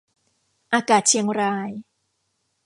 [0.73, 1.69] อากาศเชียงราย